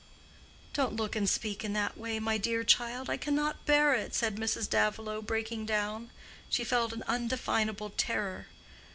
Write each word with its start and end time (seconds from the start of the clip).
"Don't 0.73 0.95
look 0.95 1.15
and 1.15 1.29
speak 1.29 1.63
in 1.63 1.73
that 1.73 1.95
way, 1.95 2.19
my 2.19 2.39
dear 2.39 2.63
child: 2.63 3.07
I 3.07 3.17
cannot 3.17 3.67
bear 3.67 3.93
it," 3.93 4.15
said 4.15 4.37
Mrs. 4.37 4.67
Davilow, 4.67 5.21
breaking 5.21 5.67
down. 5.67 6.09
She 6.49 6.63
felt 6.63 6.91
an 6.91 7.03
undefinable 7.03 7.91
terror. 7.91 8.47